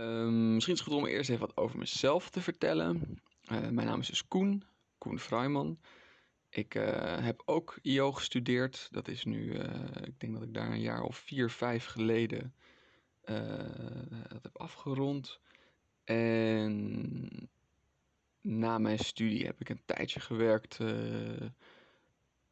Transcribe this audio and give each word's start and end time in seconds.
Ehm, 0.00 0.54
misschien 0.54 0.74
is 0.74 0.80
het 0.80 0.88
goed 0.88 0.98
om 0.98 1.06
eerst 1.06 1.30
even 1.30 1.46
wat 1.46 1.56
over 1.56 1.78
mezelf 1.78 2.30
te 2.30 2.40
vertellen. 2.40 3.20
Eh, 3.44 3.68
mijn 3.68 3.86
naam 3.86 4.00
is 4.00 4.06
dus 4.06 4.28
Koen, 4.28 4.64
Koen 4.98 5.18
Vrijman. 5.18 5.78
Ik 6.48 6.74
eh, 6.74 7.24
heb 7.24 7.42
ook 7.44 7.78
IO 7.82 8.12
gestudeerd. 8.12 8.88
Dat 8.90 9.08
is 9.08 9.24
nu, 9.24 9.54
eh, 9.54 10.02
ik 10.04 10.20
denk 10.20 10.32
dat 10.32 10.42
ik 10.42 10.54
daar 10.54 10.70
een 10.70 10.80
jaar 10.80 11.02
of 11.02 11.16
vier, 11.16 11.50
vijf 11.50 11.84
geleden 11.84 12.54
dat 14.28 14.42
heb 14.42 14.58
afgerond. 14.58 15.40
En 16.04 17.50
na 18.40 18.78
mijn 18.78 18.98
studie 18.98 19.46
heb 19.46 19.60
ik 19.60 19.68
een 19.68 19.82
tijdje 19.84 20.20
gewerkt 20.20 20.78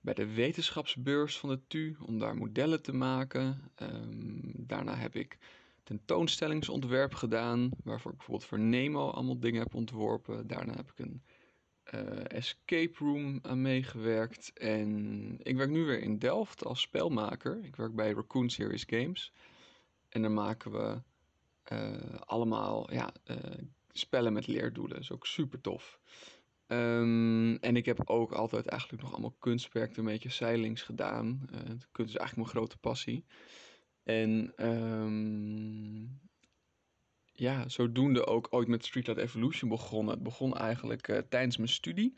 bij 0.00 0.14
de 0.14 0.34
wetenschapsbeurs 0.34 1.38
van 1.38 1.48
de 1.48 1.60
TU 1.66 1.96
om 2.06 2.18
daar 2.18 2.36
modellen 2.36 2.82
te 2.82 2.92
maken. 2.92 3.70
Ehm, 3.74 4.40
daarna 4.54 4.96
heb 4.96 5.14
ik 5.14 5.38
tentoonstellingsontwerp 5.88 7.14
gedaan, 7.14 7.70
waarvoor 7.84 8.10
ik 8.10 8.16
bijvoorbeeld 8.16 8.48
voor 8.48 8.58
Nemo 8.58 9.10
allemaal 9.10 9.40
dingen 9.40 9.62
heb 9.62 9.74
ontworpen. 9.74 10.46
Daarna 10.46 10.74
heb 10.76 10.90
ik 10.90 10.98
een 10.98 11.22
uh, 11.94 12.30
escape 12.30 12.92
room 12.98 13.38
aan 13.42 13.62
meegewerkt. 13.62 14.50
En 14.54 15.36
ik 15.42 15.56
werk 15.56 15.70
nu 15.70 15.84
weer 15.84 16.00
in 16.00 16.18
Delft 16.18 16.64
als 16.64 16.80
spelmaker. 16.80 17.64
Ik 17.64 17.76
werk 17.76 17.94
bij 17.94 18.12
Raccoon 18.12 18.50
Series 18.50 18.84
Games. 18.86 19.32
En 20.08 20.22
daar 20.22 20.30
maken 20.30 20.72
we 20.72 21.00
uh, 21.72 22.20
allemaal 22.20 22.92
ja, 22.92 23.10
uh, 23.30 23.36
spellen 23.92 24.32
met 24.32 24.46
leerdoelen. 24.46 24.94
Dat 24.94 25.02
is 25.02 25.12
ook 25.12 25.26
super 25.26 25.60
tof. 25.60 26.00
Um, 26.66 27.56
en 27.56 27.76
ik 27.76 27.84
heb 27.84 28.00
ook 28.04 28.32
altijd 28.32 28.66
eigenlijk 28.66 29.02
nog 29.02 29.12
allemaal 29.12 29.36
kunstwerk, 29.38 29.96
een 29.96 30.04
beetje 30.04 30.30
zeilings 30.30 30.82
gedaan. 30.82 31.48
kunst 31.92 32.14
is 32.14 32.20
eigenlijk 32.20 32.36
mijn 32.36 32.48
grote 32.48 32.78
passie. 32.78 33.24
En 34.08 34.52
um, 34.56 36.20
ja, 37.32 37.68
zodoende 37.68 38.26
ook 38.26 38.46
ooit 38.50 38.68
met 38.68 38.84
Streetlight 38.84 39.20
Evolution 39.22 39.68
begonnen. 39.68 40.14
Het 40.14 40.22
begon 40.22 40.56
eigenlijk 40.56 41.08
uh, 41.08 41.18
tijdens 41.18 41.56
mijn 41.56 41.68
studie. 41.68 42.14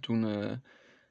Toen 0.00 0.24
uh, 0.24 0.52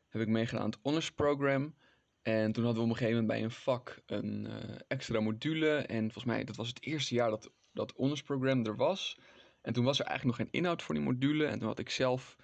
heb 0.08 0.22
ik 0.22 0.28
meegedaan 0.28 0.64
aan 0.64 0.70
het 0.70 0.80
honors 0.82 1.12
program. 1.12 1.76
En 2.22 2.52
toen 2.52 2.64
hadden 2.64 2.84
we 2.84 2.90
op 2.90 2.96
een 2.96 2.98
gegeven 2.98 3.22
moment 3.22 3.28
bij 3.28 3.44
een 3.44 3.52
vak 3.52 4.02
een 4.06 4.46
uh, 4.46 4.76
extra 4.88 5.20
module. 5.20 5.76
En 5.76 6.02
volgens 6.02 6.26
mij, 6.26 6.44
dat 6.44 6.56
was 6.56 6.68
het 6.68 6.84
eerste 6.84 7.16
jaar 7.16 7.30
dat 7.30 7.52
dat 7.74 7.94
honors 7.96 8.22
program 8.22 8.66
er 8.66 8.76
was. 8.76 9.20
En 9.62 9.74
toen 9.74 9.84
was 9.84 10.00
er 10.00 10.06
eigenlijk 10.06 10.38
nog 10.38 10.48
geen 10.48 10.62
inhoud 10.62 10.82
voor 10.82 10.96
die 10.96 11.04
module. 11.04 11.46
En 11.46 11.60
toen 11.60 11.68
had 11.68 11.80
ik 11.80 11.90
zelf 11.90 12.38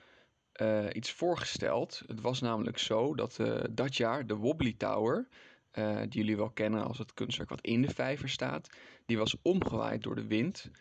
iets 0.92 1.12
voorgesteld. 1.12 2.04
Het 2.08 2.22
was 2.22 2.42
namelijk 2.42 2.78
zo 2.78 3.16
dat 3.16 3.40
dat 3.72 3.98
jaar 3.98 4.28
de 4.28 4.36
Wobbly 4.36 4.74
Tower 4.74 5.28
uh, 5.74 6.00
die 6.00 6.22
jullie 6.22 6.38
wel 6.38 6.50
kennen 6.50 6.84
als 6.84 6.98
het 6.98 7.14
kunstwerk 7.14 7.50
wat 7.50 7.62
in 7.62 7.82
de 7.82 7.94
vijver 7.94 8.30
staat, 8.30 8.70
die 9.06 9.18
was 9.18 9.36
omgewaaid 9.42 10.04
door 10.04 10.16
de 10.16 10.28
wind 10.28 10.72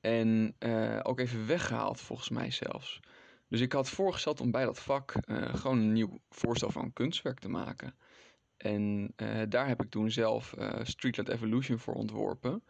en 0.00 0.54
uh, 0.58 1.00
ook 1.02 1.20
even 1.20 1.46
weggehaald 1.46 2.00
volgens 2.00 2.28
mij 2.28 2.50
zelfs. 2.50 3.00
Dus 3.48 3.60
ik 3.60 3.72
had 3.72 3.88
voorgesteld 3.88 4.40
om 4.40 4.50
bij 4.50 4.64
dat 4.64 4.78
vak 4.78 5.14
uh, 5.26 5.54
gewoon 5.54 5.78
een 5.78 5.92
nieuw 5.92 6.20
voorstel 6.28 6.70
van 6.70 6.92
kunstwerk 6.92 7.38
te 7.38 7.48
maken. 7.48 7.94
En 8.56 9.14
daar 9.48 9.68
heb 9.68 9.82
ik 9.82 9.90
toen 9.90 10.10
zelf 10.10 10.54
Streetlight 10.82 11.32
Evolution 11.32 11.78
voor 11.78 11.94
ontworpen. 11.94 12.62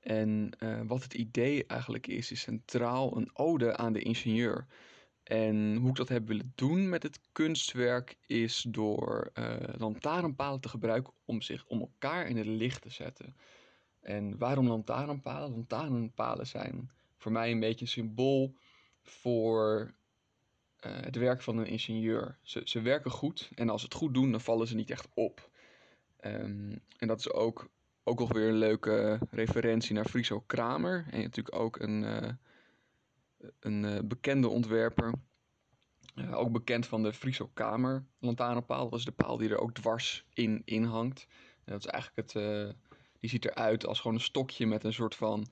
En 0.00 0.56
wat 0.86 1.02
het 1.02 1.14
idee 1.14 1.66
eigenlijk 1.66 2.06
is, 2.06 2.30
is 2.30 2.40
centraal 2.40 3.16
een 3.16 3.30
ode 3.32 3.76
aan 3.76 3.92
de 3.92 4.02
ingenieur. 4.02 4.66
En 5.22 5.76
hoe 5.76 5.88
ik 5.88 5.96
dat 5.96 6.08
heb 6.08 6.26
willen 6.26 6.52
doen 6.54 6.88
met 6.88 7.02
het 7.02 7.20
kunstwerk 7.32 8.16
is 8.26 8.64
door 8.68 9.30
uh, 9.34 9.56
lantaarnpalen 9.78 10.60
te 10.60 10.68
gebruiken 10.68 11.12
om 11.24 11.42
zich 11.42 11.64
om 11.66 11.80
elkaar 11.80 12.26
in 12.26 12.36
het 12.36 12.46
licht 12.46 12.82
te 12.82 12.90
zetten. 12.90 13.36
En 14.00 14.38
waarom 14.38 14.68
lantaarnpalen? 14.68 15.50
Lantaarnpalen 15.50 16.46
zijn 16.46 16.90
voor 17.16 17.32
mij 17.32 17.50
een 17.50 17.60
beetje 17.60 17.84
een 17.84 17.90
symbool 17.90 18.54
voor 19.02 19.94
uh, 20.86 20.92
het 21.00 21.16
werk 21.16 21.42
van 21.42 21.58
een 21.58 21.66
ingenieur. 21.66 22.38
Ze, 22.42 22.60
ze 22.64 22.80
werken 22.80 23.10
goed 23.10 23.50
en 23.54 23.68
als 23.68 23.80
ze 23.80 23.86
het 23.86 23.96
goed 23.96 24.14
doen, 24.14 24.30
dan 24.30 24.40
vallen 24.40 24.66
ze 24.66 24.74
niet 24.74 24.90
echt 24.90 25.08
op. 25.14 25.50
Um, 26.24 26.80
en 26.98 27.08
dat 27.08 27.18
is 27.18 27.32
ook, 27.32 27.68
ook 28.04 28.20
alweer 28.20 28.48
een 28.48 28.54
leuke 28.54 29.18
referentie 29.30 29.94
naar 29.94 30.08
Friso 30.08 30.40
Kramer. 30.40 31.06
En 31.10 31.20
natuurlijk 31.20 31.56
ook 31.56 31.78
een, 31.78 32.02
uh, 32.02 32.30
een 33.60 33.84
uh, 33.84 33.98
bekende 34.04 34.48
ontwerper. 34.48 35.14
Uh, 36.14 36.38
ook 36.38 36.52
bekend 36.52 36.86
van 36.86 37.02
de 37.02 37.12
Friso 37.12 37.50
Kamer 37.54 38.06
lantaarnpaal. 38.18 38.88
Dat 38.88 38.98
is 38.98 39.04
de 39.04 39.12
paal 39.12 39.36
die 39.36 39.48
er 39.48 39.58
ook 39.58 39.74
dwars 39.74 40.26
in, 40.32 40.62
in 40.64 40.84
hangt. 40.84 41.26
En 41.64 41.72
dat 41.72 41.84
is 41.84 41.86
eigenlijk 41.86 42.28
het, 42.28 42.42
uh, 42.42 42.68
die 43.20 43.30
ziet 43.30 43.44
eruit 43.44 43.86
als 43.86 44.00
gewoon 44.00 44.16
een 44.16 44.22
stokje 44.22 44.66
met 44.66 44.84
een 44.84 44.92
soort 44.92 45.14
van 45.14 45.46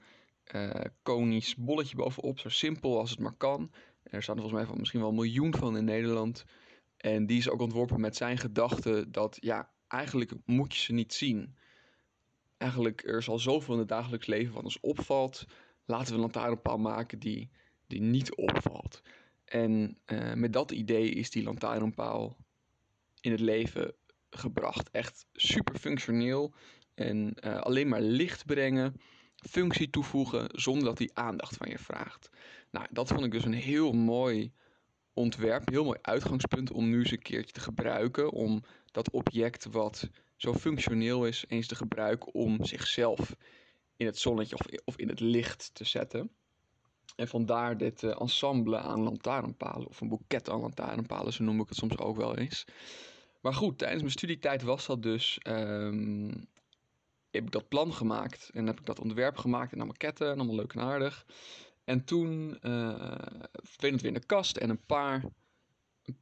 konisch 1.02 1.56
bolletje 1.56 1.96
bovenop. 1.96 2.38
Zo 2.38 2.48
simpel 2.48 2.98
als 2.98 3.10
het 3.10 3.18
maar 3.18 3.36
kan. 3.36 3.72
Er 4.02 4.22
staan 4.22 4.36
er 4.36 4.40
volgens 4.40 4.60
mij 4.60 4.70
van 4.70 4.78
misschien 4.78 5.00
wel 5.00 5.08
een 5.08 5.14
miljoen 5.14 5.54
van 5.54 5.76
in 5.76 5.84
Nederland. 5.84 6.44
En 6.96 7.26
die 7.26 7.38
is 7.38 7.48
ook 7.48 7.60
ontworpen 7.60 8.00
met 8.00 8.16
zijn 8.16 8.38
gedachte 8.38 9.10
dat 9.10 9.36
ja, 9.40 9.70
eigenlijk 9.88 10.32
moet 10.44 10.74
je 10.74 10.80
ze 10.80 10.92
niet 10.92 11.14
zien. 11.14 11.56
Eigenlijk 12.56 13.02
er 13.06 13.18
is 13.18 13.28
al 13.28 13.38
zoveel 13.38 13.74
in 13.74 13.80
het 13.80 13.88
dagelijks 13.88 14.26
leven 14.26 14.54
wat 14.54 14.64
ons 14.64 14.80
opvalt. 14.80 15.46
Laten 15.84 16.06
we 16.06 16.14
een 16.14 16.20
lantaarnpaal 16.20 16.78
maken 16.78 17.18
die 17.18 17.50
die 17.90 18.00
niet 18.00 18.34
opvalt. 18.34 19.02
En 19.44 19.98
uh, 20.06 20.32
met 20.34 20.52
dat 20.52 20.70
idee 20.70 21.10
is 21.10 21.30
die 21.30 21.42
lantaarnpaal 21.42 22.36
in 23.20 23.30
het 23.30 23.40
leven 23.40 23.94
gebracht. 24.30 24.90
Echt 24.90 25.26
super 25.32 25.78
functioneel 25.78 26.54
en 26.94 27.36
uh, 27.44 27.58
alleen 27.58 27.88
maar 27.88 28.00
licht 28.00 28.46
brengen, 28.46 29.00
functie 29.36 29.90
toevoegen 29.90 30.48
zonder 30.52 30.84
dat 30.84 30.96
die 30.96 31.10
aandacht 31.14 31.56
van 31.56 31.68
je 31.68 31.78
vraagt. 31.78 32.30
Nou, 32.70 32.86
dat 32.90 33.08
vond 33.08 33.24
ik 33.24 33.30
dus 33.30 33.44
een 33.44 33.52
heel 33.52 33.92
mooi 33.92 34.52
ontwerp, 35.12 35.68
heel 35.68 35.84
mooi 35.84 35.98
uitgangspunt 36.02 36.70
om 36.70 36.88
nu 36.88 36.98
eens 36.98 37.10
een 37.10 37.22
keertje 37.22 37.52
te 37.52 37.60
gebruiken. 37.60 38.30
Om 38.32 38.62
dat 38.90 39.10
object 39.10 39.64
wat 39.70 40.10
zo 40.36 40.54
functioneel 40.54 41.26
is, 41.26 41.44
eens 41.48 41.66
te 41.66 41.74
gebruiken 41.74 42.34
om 42.34 42.64
zichzelf 42.64 43.36
in 43.96 44.06
het 44.06 44.18
zonnetje 44.18 44.56
of, 44.58 44.66
of 44.84 44.96
in 44.96 45.08
het 45.08 45.20
licht 45.20 45.70
te 45.74 45.84
zetten. 45.84 46.30
En 47.16 47.28
vandaar 47.28 47.76
dit 47.76 48.02
uh, 48.02 48.20
ensemble 48.20 48.78
aan 48.78 49.02
lantaarnpalen, 49.02 49.88
of 49.88 50.00
een 50.00 50.08
boeket 50.08 50.50
aan 50.50 50.60
lantaarnpalen, 50.60 51.32
zo 51.32 51.44
noem 51.44 51.60
ik 51.60 51.68
het 51.68 51.78
soms 51.78 51.98
ook 51.98 52.16
wel 52.16 52.36
eens. 52.36 52.64
Maar 53.40 53.54
goed, 53.54 53.78
tijdens 53.78 54.00
mijn 54.00 54.12
studietijd 54.12 54.62
was 54.62 54.86
dat 54.86 55.02
dus. 55.02 55.38
Um, 55.42 56.48
heb 57.30 57.44
ik 57.44 57.50
dat 57.50 57.68
plan 57.68 57.92
gemaakt 57.92 58.50
en 58.52 58.66
heb 58.66 58.78
ik 58.78 58.86
dat 58.86 59.00
ontwerp 59.00 59.36
gemaakt 59.36 59.72
en 59.72 59.80
een 59.80 59.86
maquette 59.86 60.24
en 60.24 60.38
allemaal 60.38 60.54
leuk 60.54 60.72
en 60.72 60.80
aardig. 60.80 61.26
En 61.84 62.04
toen 62.04 62.58
uh, 62.62 63.14
verdween 63.52 63.92
het 63.92 64.00
weer 64.00 64.12
in 64.14 64.20
de 64.20 64.26
kast 64.26 64.56
en 64.56 64.70
een 64.70 64.84
paar, 64.86 65.24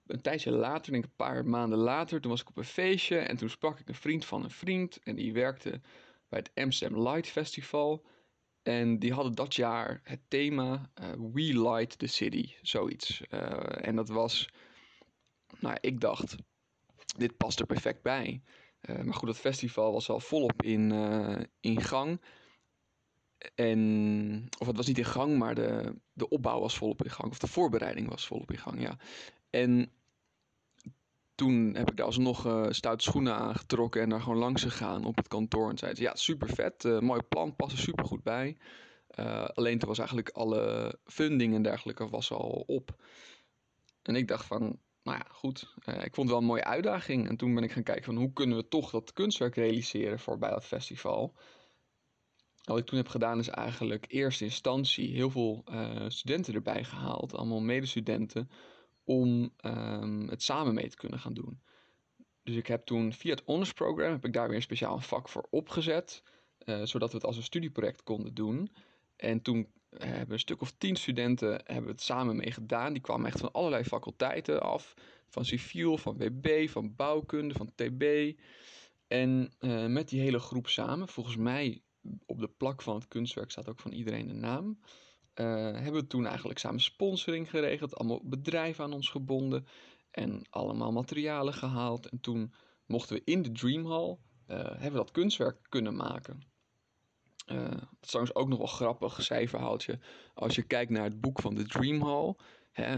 een, 0.06 0.20
tijdje 0.20 0.50
later, 0.50 0.92
denk 0.92 1.04
ik 1.04 1.10
een 1.10 1.16
paar 1.16 1.46
maanden 1.46 1.78
later, 1.78 2.20
toen 2.20 2.30
was 2.30 2.40
ik 2.40 2.48
op 2.48 2.56
een 2.56 2.64
feestje 2.64 3.18
en 3.18 3.36
toen 3.36 3.50
sprak 3.50 3.78
ik 3.78 3.88
een 3.88 3.94
vriend 3.94 4.24
van 4.24 4.44
een 4.44 4.50
vriend 4.50 4.98
en 5.02 5.14
die 5.14 5.32
werkte 5.32 5.80
bij 6.28 6.38
het 6.38 6.50
Amsterdam 6.54 7.02
Light 7.02 7.28
Festival. 7.28 8.06
En 8.62 8.98
die 8.98 9.12
hadden 9.12 9.34
dat 9.34 9.54
jaar 9.54 10.00
het 10.04 10.20
thema 10.28 10.90
uh, 11.00 11.08
We 11.32 11.60
Light 11.60 11.98
the 11.98 12.06
City, 12.06 12.52
zoiets. 12.62 13.20
Uh, 13.30 13.86
en 13.86 13.96
dat 13.96 14.08
was, 14.08 14.48
nou 15.60 15.76
ik 15.80 16.00
dacht, 16.00 16.36
dit 17.16 17.36
past 17.36 17.60
er 17.60 17.66
perfect 17.66 18.02
bij. 18.02 18.42
Uh, 18.80 18.98
maar 18.98 19.14
goed, 19.14 19.28
dat 19.28 19.38
festival 19.38 19.92
was 19.92 20.10
al 20.10 20.20
volop 20.20 20.62
in, 20.62 20.92
in 21.60 21.80
gang. 21.80 22.20
En, 23.54 24.48
of 24.58 24.66
het 24.66 24.76
was 24.76 24.86
niet 24.86 24.98
in 24.98 25.04
gang, 25.04 25.38
maar 25.38 25.54
de, 25.54 25.94
de 26.12 26.28
opbouw 26.28 26.60
was 26.60 26.76
volop 26.76 27.04
in 27.04 27.10
gang. 27.10 27.30
Of 27.30 27.38
de 27.38 27.46
voorbereiding 27.46 28.08
was 28.08 28.26
volop 28.26 28.50
in 28.50 28.58
gang, 28.58 28.80
ja. 28.80 28.98
En 29.50 29.92
toen 31.38 31.74
heb 31.74 31.90
ik 31.90 31.96
daar 31.96 32.06
alsnog 32.06 32.46
uh, 32.46 32.66
stoute 32.70 33.04
schoenen 33.04 33.34
aangetrokken 33.34 34.02
en 34.02 34.08
daar 34.08 34.20
gewoon 34.20 34.38
langs 34.38 34.62
gegaan 34.62 35.04
op 35.04 35.16
het 35.16 35.28
kantoor. 35.28 35.70
En 35.70 35.78
zei 35.78 35.94
ze, 35.94 36.02
ja, 36.02 36.14
super 36.14 36.48
vet, 36.48 36.84
uh, 36.84 36.98
mooi 36.98 37.20
plan, 37.22 37.56
past 37.56 37.72
er 37.72 37.78
super 37.78 38.04
goed 38.04 38.22
bij. 38.22 38.56
Uh, 39.18 39.44
alleen 39.44 39.78
toen 39.78 39.88
was 39.88 39.98
eigenlijk 39.98 40.28
alle 40.28 40.94
funding 41.04 41.54
en 41.54 41.62
dergelijke 41.62 42.08
was 42.08 42.32
al 42.32 42.64
op. 42.66 43.02
En 44.02 44.16
ik 44.16 44.28
dacht 44.28 44.46
van, 44.46 44.60
nou 45.02 45.18
ja, 45.18 45.26
goed, 45.30 45.74
ik 45.84 46.14
vond 46.14 46.16
het 46.16 46.28
wel 46.28 46.38
een 46.38 46.44
mooie 46.44 46.64
uitdaging. 46.64 47.28
En 47.28 47.36
toen 47.36 47.54
ben 47.54 47.64
ik 47.64 47.72
gaan 47.72 47.82
kijken 47.82 48.04
van, 48.04 48.16
hoe 48.16 48.32
kunnen 48.32 48.56
we 48.56 48.68
toch 48.68 48.90
dat 48.90 49.12
kunstwerk 49.12 49.54
realiseren 49.54 50.18
voor 50.18 50.38
bij 50.38 50.50
dat 50.50 50.64
festival. 50.64 51.34
Wat 52.64 52.78
ik 52.78 52.86
toen 52.86 52.98
heb 52.98 53.08
gedaan 53.08 53.38
is 53.38 53.48
eigenlijk 53.48 54.04
eerste 54.08 54.44
instantie 54.44 55.12
heel 55.12 55.30
veel 55.30 55.64
studenten 56.08 56.54
erbij 56.54 56.84
gehaald, 56.84 57.34
allemaal 57.34 57.60
medestudenten 57.60 58.50
om 59.08 59.52
um, 59.64 60.28
het 60.28 60.42
samen 60.42 60.74
mee 60.74 60.88
te 60.88 60.96
kunnen 60.96 61.18
gaan 61.18 61.34
doen. 61.34 61.60
Dus 62.42 62.56
ik 62.56 62.66
heb 62.66 62.86
toen 62.86 63.12
via 63.12 63.30
het 63.30 63.42
honors 63.44 63.72
program 63.72 64.12
heb 64.12 64.24
ik 64.24 64.32
daar 64.32 64.46
weer 64.46 64.56
een 64.56 64.62
speciaal 64.62 65.00
vak 65.00 65.28
voor 65.28 65.46
opgezet, 65.50 66.22
uh, 66.64 66.84
zodat 66.84 67.10
we 67.10 67.16
het 67.16 67.26
als 67.26 67.36
een 67.36 67.42
studieproject 67.42 68.02
konden 68.02 68.34
doen. 68.34 68.70
En 69.16 69.42
toen 69.42 69.68
hebben 69.98 70.32
een 70.32 70.38
stuk 70.38 70.60
of 70.60 70.72
tien 70.78 70.96
studenten 70.96 71.60
hebben 71.64 71.90
het 71.90 72.02
samen 72.02 72.36
mee 72.36 72.52
gedaan. 72.52 72.92
Die 72.92 73.02
kwamen 73.02 73.26
echt 73.26 73.40
van 73.40 73.52
allerlei 73.52 73.84
faculteiten 73.84 74.62
af. 74.62 74.94
Van 75.28 75.44
civiel, 75.44 75.98
van 75.98 76.16
WB, 76.16 76.68
van 76.68 76.94
bouwkunde, 76.94 77.54
van 77.54 77.72
TB. 77.74 78.32
En 79.06 79.52
uh, 79.60 79.86
met 79.86 80.08
die 80.08 80.20
hele 80.20 80.38
groep 80.38 80.68
samen, 80.68 81.08
volgens 81.08 81.36
mij 81.36 81.82
op 82.26 82.38
de 82.38 82.48
plak 82.48 82.82
van 82.82 82.94
het 82.94 83.08
kunstwerk 83.08 83.50
staat 83.50 83.68
ook 83.68 83.80
van 83.80 83.92
iedereen 83.92 84.28
een 84.28 84.40
naam. 84.40 84.78
Uh, 85.40 85.46
hebben 85.72 85.92
we 85.92 86.06
toen 86.06 86.26
eigenlijk 86.26 86.58
samen 86.58 86.80
sponsoring 86.80 87.50
geregeld, 87.50 87.96
allemaal 87.96 88.20
bedrijven 88.24 88.84
aan 88.84 88.92
ons 88.92 89.08
gebonden 89.08 89.66
en 90.10 90.42
allemaal 90.50 90.92
materialen 90.92 91.54
gehaald. 91.54 92.08
En 92.08 92.20
toen 92.20 92.52
mochten 92.86 93.16
we 93.16 93.22
in 93.24 93.42
de 93.42 93.52
Dream 93.52 93.86
Hall, 93.86 94.16
hebben 94.46 94.90
we 94.90 94.96
dat 94.96 95.10
kunstwerk 95.10 95.56
kunnen 95.68 95.96
maken. 95.96 96.42
Uh, 97.46 97.70
dat 98.00 98.22
is 98.22 98.34
ook 98.34 98.48
nog 98.48 98.58
wel 98.58 98.66
grappig 98.66 99.22
cijferhoudje. 99.22 99.98
Als 100.34 100.54
je 100.54 100.62
kijkt 100.62 100.90
naar 100.90 101.04
het 101.04 101.20
boek 101.20 101.40
van 101.40 101.54
de 101.54 101.64
Dream 101.64 102.02
Hall. 102.02 102.34
Hè, 102.72 102.96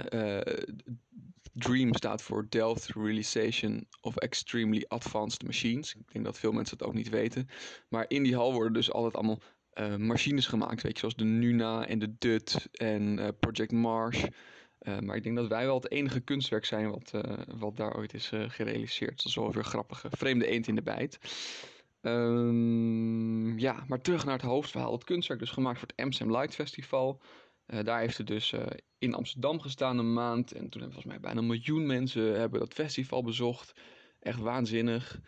Dream 1.53 1.95
staat 1.95 2.23
voor 2.23 2.47
Delft 2.49 2.87
Realization 2.87 3.87
of 4.01 4.17
Extremely 4.17 4.85
Advanced 4.89 5.43
Machines. 5.43 5.95
Ik 5.95 6.13
denk 6.13 6.25
dat 6.25 6.39
veel 6.39 6.53
mensen 6.53 6.77
het 6.79 6.87
ook 6.87 6.95
niet 6.95 7.09
weten. 7.09 7.49
Maar 7.89 8.05
in 8.09 8.23
die 8.23 8.35
hal 8.35 8.53
worden 8.53 8.73
dus 8.73 8.93
altijd 8.93 9.15
allemaal 9.15 9.41
uh, 9.75 9.97
machines 9.97 10.47
gemaakt. 10.47 10.83
Weet 10.83 10.93
je, 10.93 10.99
zoals 10.99 11.15
de 11.15 11.25
Nuna 11.25 11.87
en 11.87 11.99
de 11.99 12.15
Dut 12.19 12.69
en 12.73 13.35
Project 13.41 13.73
Mars. 13.73 14.25
maar 15.01 15.17
ik 15.17 15.23
denk 15.23 15.37
dat 15.37 15.49
wij 15.49 15.65
wel 15.65 15.75
het 15.75 15.91
enige 15.91 16.21
kunstwerk 16.21 16.65
zijn 16.65 16.91
wat, 16.91 17.11
wat 17.59 17.77
daar 17.77 17.97
ooit 17.97 18.15
is 18.15 18.33
gerealiseerd. 18.47 19.17
Dat 19.17 19.27
is 19.27 19.35
wel 19.35 19.53
weer 19.53 19.65
grappige 19.65 20.09
vreemde 20.11 20.47
eend 20.47 20.67
in 20.67 20.75
de 20.75 20.83
bijt. 20.83 21.19
Um, 22.03 23.59
ja, 23.59 23.85
maar 23.87 24.01
terug 24.01 24.25
naar 24.25 24.35
het 24.35 24.43
hoofdverhaal. 24.43 24.93
Het 24.93 25.05
kunstwerk 25.05 25.41
dus 25.41 25.51
gemaakt 25.51 25.79
voor 25.79 25.89
het 25.89 26.05
Amsterdam 26.05 26.37
Light 26.37 26.55
Festival. 26.55 27.21
Daar 27.67 28.01
heeft 28.01 28.19
het 28.19 28.27
dus 28.27 28.55
in 28.99 29.15
Amsterdam 29.15 29.61
gestaan 29.61 29.99
een 29.99 30.13
maand. 30.13 30.53
En 30.53 30.69
toen 30.69 30.81
hebben 30.81 30.93
volgens 30.93 31.05
mij 31.05 31.21
bijna 31.21 31.41
een 31.41 31.47
miljoen 31.47 31.87
mensen 31.87 32.39
hebben 32.39 32.61
dat 32.61 32.75
festival 32.75 33.23
bezocht. 33.23 33.73
Echt 34.21 34.39
waanzinnig. 34.39 35.21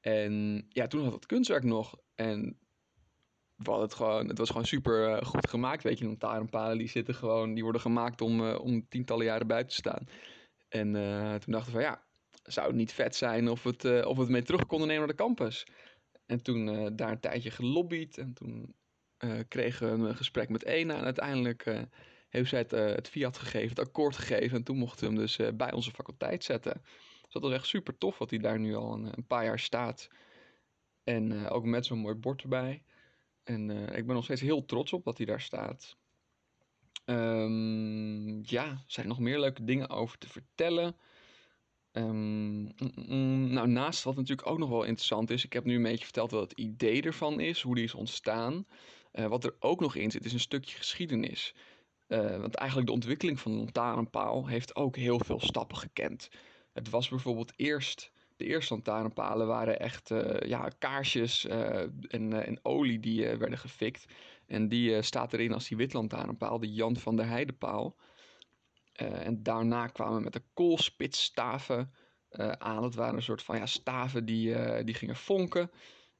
En 0.00 0.66
ja, 0.68 0.86
toen 0.86 1.04
had 1.04 1.12
het 1.12 1.26
kunstwerk 1.26 1.64
nog. 1.64 1.98
En 2.14 2.58
we 3.56 3.72
het, 3.72 3.94
gewoon, 3.94 4.28
het 4.28 4.38
was 4.38 4.48
gewoon 4.48 4.66
super 4.66 5.10
uh, 5.10 5.22
goed 5.22 5.48
gemaakt. 5.48 5.82
Weet 5.82 5.98
je, 5.98 6.04
lantaarnpalen 6.04 6.78
die 6.78 6.88
zitten 6.88 7.14
gewoon, 7.14 7.54
die 7.54 7.62
worden 7.62 7.80
gemaakt 7.80 8.20
om, 8.20 8.50
om 8.50 8.88
tientallen 8.88 9.24
jaren 9.24 9.46
buiten 9.46 9.70
te 9.70 9.80
staan. 9.80 10.08
En 10.68 10.92
toen 11.40 11.52
dachten 11.52 11.72
we 11.72 11.78
van 11.78 11.80
ja, 11.80 12.02
zou 12.42 12.66
het 12.66 12.76
niet 12.76 12.92
vet 12.92 13.16
zijn 13.16 13.48
of, 13.48 13.64
het, 13.64 13.84
of 14.04 14.16
we 14.16 14.22
het 14.22 14.30
mee 14.30 14.42
terug 14.42 14.66
konden 14.66 14.88
nemen 14.88 15.06
naar 15.06 15.16
de 15.16 15.22
campus. 15.22 15.66
En 16.26 16.42
toen 16.42 16.90
daar 16.96 17.10
een 17.10 17.20
tijdje 17.20 17.50
gelobbyd. 17.50 18.18
En 18.18 18.32
toen 18.32 18.74
kregen 19.48 20.02
we 20.02 20.08
een 20.08 20.16
gesprek 20.16 20.48
met 20.48 20.64
Ena. 20.64 20.96
En 20.96 21.04
uiteindelijk 21.04 21.86
heeft 22.28 22.48
zij 22.48 22.58
het, 22.58 22.70
het 22.70 23.08
fiat 23.08 23.38
gegeven, 23.38 23.68
het 23.68 23.86
akkoord 23.86 24.16
gegeven. 24.16 24.56
En 24.56 24.64
toen 24.64 24.76
mochten 24.76 25.00
we 25.00 25.14
hem 25.14 25.16
dus 25.16 25.40
bij 25.54 25.72
onze 25.72 25.90
faculteit 25.90 26.44
zetten. 26.44 26.82
Dus 27.22 27.32
dat 27.32 27.42
was 27.42 27.52
echt 27.52 27.66
super 27.66 27.98
tof 27.98 28.18
wat 28.18 28.30
hij 28.30 28.38
daar 28.38 28.58
nu 28.58 28.74
al 28.74 28.92
een, 28.92 29.06
een 29.16 29.26
paar 29.26 29.44
jaar 29.44 29.58
staat. 29.58 30.08
En 31.04 31.48
ook 31.48 31.64
met 31.64 31.86
zo'n 31.86 31.98
mooi 31.98 32.14
bord 32.14 32.42
erbij. 32.42 32.82
En 33.46 33.70
ik 33.70 34.06
ben 34.06 34.14
nog 34.14 34.24
steeds 34.24 34.40
heel 34.40 34.64
trots 34.64 34.92
op 34.92 35.04
dat 35.04 35.16
hij 35.16 35.26
daar 35.26 35.40
staat. 35.40 35.96
Um, 37.04 38.42
ja, 38.44 38.64
er 38.64 38.84
zijn 38.86 39.08
nog 39.08 39.18
meer 39.18 39.40
leuke 39.40 39.64
dingen 39.64 39.88
over 39.88 40.18
te 40.18 40.28
vertellen. 40.28 40.96
Um, 41.92 42.64
nou, 43.52 43.68
naast 43.68 44.02
wat 44.02 44.16
natuurlijk 44.16 44.48
ook 44.48 44.58
nog 44.58 44.68
wel 44.68 44.84
interessant 44.84 45.30
is, 45.30 45.44
ik 45.44 45.52
heb 45.52 45.64
nu 45.64 45.74
een 45.74 45.82
beetje 45.82 46.04
verteld 46.04 46.30
wat 46.30 46.50
het 46.50 46.58
idee 46.58 47.02
ervan 47.02 47.40
is, 47.40 47.62
hoe 47.62 47.74
die 47.74 47.84
is 47.84 47.94
ontstaan. 47.94 48.66
Uh, 49.12 49.26
wat 49.26 49.44
er 49.44 49.56
ook 49.58 49.80
nog 49.80 49.94
in 49.94 50.10
zit, 50.10 50.24
is 50.24 50.32
een 50.32 50.40
stukje 50.40 50.76
geschiedenis. 50.76 51.54
Uh, 52.08 52.36
want 52.36 52.54
eigenlijk 52.54 52.88
de 52.88 52.94
ontwikkeling 52.94 53.40
van 53.40 53.52
de 53.52 53.58
lantaarnpaal 53.58 54.46
heeft 54.46 54.76
ook 54.76 54.96
heel 54.96 55.18
veel 55.24 55.40
stappen 55.40 55.76
gekend. 55.76 56.28
Het 56.72 56.90
was 56.90 57.08
bijvoorbeeld 57.08 57.52
eerst, 57.56 58.10
de 58.36 58.44
eerste 58.44 58.74
lantaarnpalen 58.74 59.46
waren 59.46 59.80
echt 59.80 60.10
uh, 60.10 60.38
ja, 60.38 60.68
kaarsjes 60.78 61.46
en, 61.46 62.46
en, 62.46 62.58
olie 62.62 63.00
die 63.00 63.26
werden 63.26 63.58
gefikt. 63.58 64.06
En 64.46 64.68
die 64.68 65.02
staat 65.02 65.32
erin 65.32 65.52
als 65.52 65.68
die 65.68 65.76
witlantaarnpaal, 65.76 66.58
de 66.58 66.72
Jan 66.72 66.96
van 66.96 67.16
der 67.16 67.28
Heidepaal. 67.28 67.96
En 68.92 69.42
daarna 69.42 69.86
kwamen 69.86 70.16
we 70.16 70.22
met 70.22 70.32
de 70.32 70.42
koolspitsstaven 70.54 71.92
aan. 72.58 72.82
Dat 72.82 72.94
waren 72.94 73.14
een 73.14 73.22
soort 73.22 73.42
van 73.42 73.56
ja, 73.56 73.66
staven 73.66 74.24
die, 74.24 74.54
die 74.84 74.94
gingen 74.94 75.16
vonken. 75.16 75.70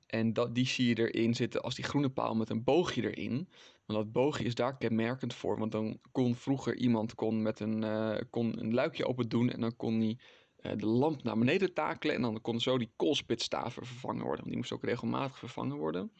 En 0.06 0.32
dat, 0.32 0.54
die 0.54 0.66
zie 0.66 0.88
je 0.88 1.10
erin 1.10 1.34
zitten 1.34 1.62
als 1.62 1.74
die 1.74 1.84
groene 1.84 2.10
paal 2.10 2.34
met 2.34 2.50
een 2.50 2.64
boogje 2.64 3.10
erin. 3.10 3.48
Want 3.86 3.98
dat 3.98 4.12
boogje 4.12 4.44
is 4.44 4.54
daar 4.54 4.76
kenmerkend 4.76 5.34
voor. 5.34 5.58
Want 5.58 5.72
dan 5.72 5.98
kon 6.12 6.34
vroeger 6.34 6.76
iemand 6.76 7.14
kon 7.14 7.42
met 7.42 7.60
een, 7.60 7.84
kon 8.30 8.60
een 8.60 8.74
luikje 8.74 9.06
open 9.06 9.28
doen. 9.28 9.50
En 9.50 9.60
dan 9.60 9.76
kon 9.76 10.00
hij 10.00 10.18
de 10.56 10.87
lamp 10.87 11.23
naar 11.23 11.38
beneden 11.38 11.73
takelen. 11.73 12.14
En 12.14 12.23
dan 12.23 12.41
kon 12.41 12.61
zo 12.61 12.79
die 12.79 12.91
koolspitsstaven 12.97 13.87
vervangen 13.87 14.23
worden. 14.23 14.37
Want 14.37 14.49
die 14.49 14.56
moesten 14.56 14.76
ook 14.76 14.85
regelmatig 14.85 15.38
vervangen 15.38 15.76
worden. 15.76 16.12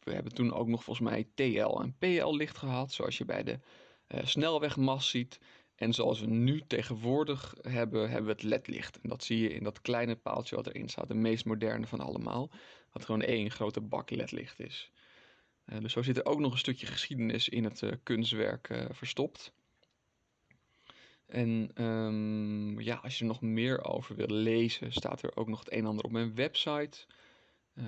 we 0.00 0.12
hebben 0.12 0.34
toen 0.34 0.52
ook 0.52 0.68
nog 0.68 0.84
volgens 0.84 1.08
mij 1.08 1.28
TL 1.34 1.80
en 1.80 1.96
PL 1.98 2.34
licht 2.34 2.56
gehad. 2.56 2.92
Zoals 2.92 3.18
je 3.18 3.24
bij 3.24 3.42
de 3.42 3.58
uh, 4.08 4.24
snelwegmas 4.24 5.08
ziet. 5.08 5.40
En 5.74 5.92
zoals 5.92 6.20
we 6.20 6.26
nu 6.26 6.62
tegenwoordig 6.66 7.54
hebben, 7.60 8.10
hebben 8.10 8.24
we 8.26 8.32
het 8.32 8.42
ledlicht. 8.42 9.00
En 9.00 9.08
dat 9.08 9.24
zie 9.24 9.38
je 9.38 9.54
in 9.54 9.64
dat 9.64 9.80
kleine 9.80 10.16
paaltje 10.16 10.56
wat 10.56 10.66
erin 10.66 10.88
staat. 10.88 11.08
De 11.08 11.14
meest 11.14 11.44
moderne 11.44 11.86
van 11.86 12.00
allemaal. 12.00 12.50
Wat 12.92 13.04
gewoon 13.04 13.22
één 13.22 13.50
grote 13.50 13.80
bak 13.80 14.10
ledlicht 14.10 14.60
is. 14.60 14.90
Dus 15.80 15.92
zo 15.92 16.02
zit 16.02 16.16
er 16.16 16.24
ook 16.26 16.38
nog 16.38 16.52
een 16.52 16.58
stukje 16.58 16.86
geschiedenis 16.86 17.48
in 17.48 17.64
het 17.64 17.98
kunstwerk 18.02 18.86
verstopt. 18.90 19.52
En 21.26 21.82
um, 21.84 22.80
ja, 22.80 22.94
als 22.94 23.14
je 23.14 23.20
er 23.20 23.30
nog 23.30 23.40
meer 23.40 23.84
over 23.84 24.16
wil 24.16 24.26
lezen, 24.26 24.92
staat 24.92 25.22
er 25.22 25.36
ook 25.36 25.48
nog 25.48 25.58
het 25.58 25.72
een 25.72 25.78
en 25.78 25.86
ander 25.86 26.04
op 26.04 26.10
mijn 26.10 26.34
website. 26.34 27.06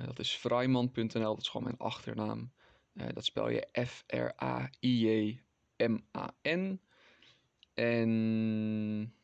dat 0.05 0.19
is 0.19 0.35
freiman.nl, 0.35 1.35
dat 1.35 1.41
is 1.41 1.49
gewoon 1.49 1.67
mijn 1.67 1.79
achternaam. 1.79 2.53
dat 2.93 3.25
spel 3.25 3.49
je 3.49 3.69
F-R-A-I-J 3.87 5.41
M-A-N. 5.77 6.81
En 7.75 9.15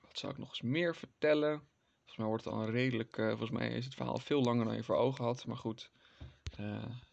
wat 0.00 0.18
zou 0.18 0.32
ik 0.32 0.38
nog 0.38 0.48
eens 0.48 0.62
meer 0.62 0.96
vertellen? 0.96 1.62
Volgens 1.96 2.16
mij 2.16 2.26
wordt 2.26 2.44
het 2.44 2.52
al 2.52 2.62
een 2.62 2.70
redelijk. 2.70 3.16
Uh, 3.16 3.28
volgens 3.28 3.50
mij 3.50 3.68
is 3.68 3.84
het 3.84 3.94
verhaal 3.94 4.18
veel 4.18 4.42
langer 4.42 4.64
dan 4.64 4.76
je 4.76 4.82
voor 4.82 4.96
ogen 4.96 5.24
had. 5.24 5.46
Maar 5.46 5.56
goed, 5.56 5.90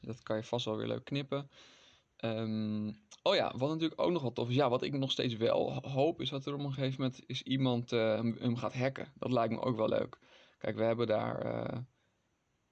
dat 0.02 0.24
kan 0.24 0.36
je 0.36 0.44
vast 0.44 0.66
wel 0.66 0.78
weer 0.78 0.88
leuk 0.88 1.06
knippen. 1.06 1.50
Um, 2.26 3.00
oh 3.24 3.36
ja, 3.36 3.54
wat 3.58 3.70
natuurlijk 3.70 4.02
ook 4.02 4.12
nog 4.12 4.22
wat 4.22 4.36
tof 4.36 4.50
is. 4.50 4.56
Ja, 4.56 4.70
wat 4.70 4.84
ik 4.84 4.94
nog 4.94 5.12
steeds 5.12 5.36
wel 5.36 5.74
hoop 5.74 6.22
is 6.22 6.30
dat 6.30 6.46
er 6.46 6.54
op 6.54 6.60
een 6.60 6.74
gegeven 6.74 7.02
moment 7.02 7.24
is 7.26 7.42
iemand 7.42 7.92
uh, 7.92 8.16
hem 8.20 8.56
gaat 8.56 8.74
hacken. 8.74 9.14
Dat 9.16 9.32
lijkt 9.32 9.54
me 9.54 9.62
ook 9.62 9.76
wel 9.76 9.90
leuk. 9.90 10.20
Kijk, 10.58 10.76
we 10.76 10.84
hebben 10.84 11.08
daar 11.08 11.46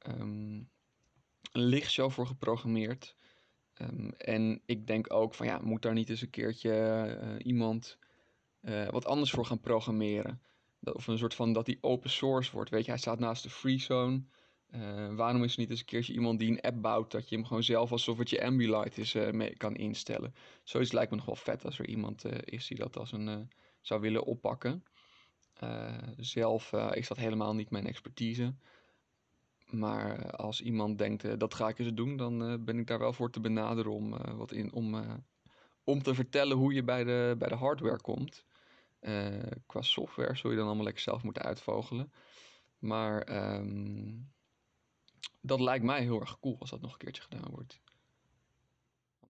um, 0.07 0.69
een 1.51 1.63
lichtshow 1.63 2.11
voor 2.11 2.27
geprogrammeerd. 2.27 3.15
Um, 3.81 4.11
en 4.17 4.61
ik 4.65 4.87
denk 4.87 5.13
ook 5.13 5.33
van 5.33 5.45
ja, 5.45 5.59
moet 5.63 5.81
daar 5.81 5.93
niet 5.93 6.09
eens 6.09 6.21
een 6.21 6.29
keertje 6.29 6.71
uh, 7.23 7.45
iemand 7.45 7.97
uh, 8.61 8.89
wat 8.89 9.05
anders 9.05 9.31
voor 9.31 9.45
gaan 9.45 9.59
programmeren? 9.59 10.41
Of 10.81 11.07
een 11.07 11.17
soort 11.17 11.35
van 11.35 11.53
dat 11.53 11.65
die 11.65 11.77
open 11.81 12.09
source 12.09 12.51
wordt. 12.51 12.69
Weet 12.69 12.85
je, 12.85 12.91
hij 12.91 12.99
staat 12.99 13.19
naast 13.19 13.43
de 13.43 13.49
free 13.49 13.79
zone. 13.79 14.23
Uh, 14.75 15.15
waarom 15.15 15.43
is 15.43 15.53
er 15.53 15.59
niet 15.59 15.69
eens 15.69 15.79
een 15.79 15.85
keertje 15.85 16.13
iemand 16.13 16.39
die 16.39 16.51
een 16.51 16.61
app 16.61 16.81
bouwt 16.81 17.11
dat 17.11 17.29
je 17.29 17.35
hem 17.35 17.45
gewoon 17.45 17.63
zelf 17.63 17.91
alsof 17.91 18.17
het 18.17 18.29
je 18.29 18.43
Ambilight 18.45 18.97
is 18.97 19.13
mee 19.13 19.57
kan 19.57 19.75
instellen? 19.75 20.33
Zoiets 20.63 20.91
lijkt 20.91 21.11
me 21.11 21.17
nog 21.17 21.25
wel 21.25 21.35
vet 21.35 21.65
als 21.65 21.79
er 21.79 21.87
iemand 21.87 22.25
is 22.45 22.67
die 22.67 22.77
dat 22.77 22.97
als 22.97 23.11
een 23.11 23.49
zou 23.81 24.01
willen 24.01 24.23
oppakken. 24.23 24.83
zelf 26.17 26.73
is 26.73 27.07
dat 27.07 27.17
helemaal 27.17 27.55
niet 27.55 27.69
mijn 27.69 27.87
expertise. 27.87 28.55
Maar 29.65 30.31
als 30.31 30.61
iemand 30.61 30.97
denkt, 30.97 31.39
dat 31.39 31.53
ga 31.53 31.67
ik 31.67 31.79
eens 31.79 31.93
doen, 31.93 32.17
dan 32.17 32.65
ben 32.65 32.79
ik 32.79 32.87
daar 32.87 32.99
wel 32.99 33.13
voor 33.13 33.31
te 33.31 33.39
benaderen 33.39 33.91
om, 33.91 34.37
wat 34.37 34.51
in, 34.51 34.73
om, 34.73 35.05
om 35.83 36.03
te 36.03 36.13
vertellen 36.13 36.57
hoe 36.57 36.73
je 36.73 36.83
bij 36.83 37.03
de, 37.03 37.35
bij 37.37 37.49
de 37.49 37.55
hardware 37.55 38.01
komt. 38.01 38.45
qua 39.65 39.81
software 39.81 40.35
zul 40.35 40.49
je 40.49 40.55
dan 40.55 40.65
allemaal 40.65 40.83
lekker 40.83 41.03
zelf 41.03 41.23
moeten 41.23 41.43
uitvogelen. 41.43 42.11
Maar 42.79 43.45
um, 43.59 44.31
dat 45.41 45.59
lijkt 45.59 45.85
mij 45.85 46.01
heel 46.01 46.19
erg 46.19 46.39
cool 46.39 46.55
als 46.59 46.69
dat 46.69 46.81
nog 46.81 46.91
een 46.91 46.97
keertje 46.97 47.21
gedaan 47.21 47.51
wordt. 47.51 47.81